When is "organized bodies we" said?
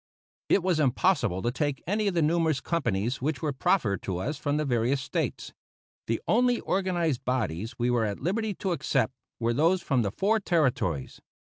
6.61-7.91